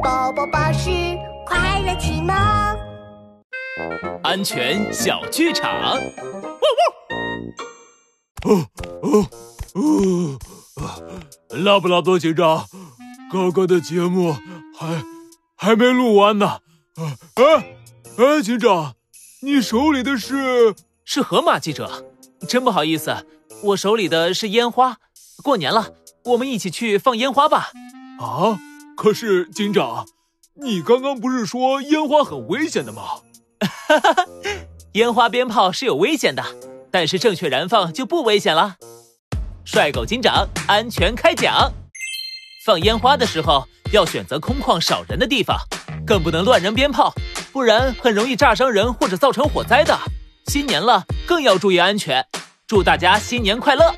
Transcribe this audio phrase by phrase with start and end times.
[0.00, 0.90] 宝宝巴士
[1.44, 2.34] 快乐启蒙，
[4.22, 5.70] 安全小剧场。
[8.44, 8.66] 哦
[9.02, 9.28] 哦
[9.74, 10.38] 哦！
[11.50, 12.64] 拉布拉多警长，
[13.30, 14.34] 刚刚的节目
[14.78, 15.04] 还
[15.56, 16.46] 还没录完呢。
[16.46, 16.60] 啊
[17.34, 17.42] 啊
[18.16, 18.40] 啊！
[18.42, 18.94] 警长，
[19.42, 20.74] 你手里的是
[21.04, 22.06] 是河马记者，
[22.48, 23.26] 真不好意思，
[23.62, 24.96] 我手里的是烟花。
[25.42, 25.92] 过年了，
[26.24, 27.72] 我们一起去放烟花吧。
[28.18, 28.58] 啊！
[28.96, 30.06] 可是警长，
[30.54, 33.02] 你刚刚不是说烟花很危险的吗？
[33.60, 34.26] 哈哈哈，
[34.92, 36.44] 烟花鞭炮是有危险的，
[36.90, 38.76] 但是正确燃放就不危险了。
[39.64, 41.72] 帅狗警长安全开讲：
[42.64, 45.56] 放烟花的时候要选择空旷少人的地方，
[46.06, 47.12] 更不能乱扔鞭炮，
[47.52, 49.98] 不然很容易炸伤人或者造成火灾的。
[50.46, 52.24] 新年了，更要注意安全。
[52.66, 53.94] 祝大家新年快乐！